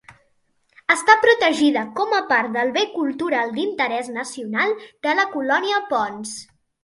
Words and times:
Està 0.93 1.15
protegida 1.25 1.81
com 1.99 2.15
a 2.19 2.21
part 2.31 2.55
del 2.55 2.71
bé 2.79 2.85
cultural 2.95 3.53
d'interès 3.59 4.09
nacional 4.15 4.75
de 5.09 5.15
la 5.21 5.27
Colònia 5.35 5.83
Pons. 5.93 6.35